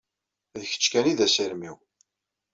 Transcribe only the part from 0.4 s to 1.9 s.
D kečč kan i d asirem-iw.